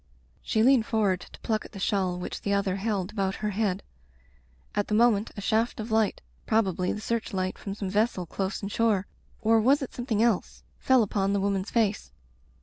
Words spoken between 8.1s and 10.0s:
close inshore— or was it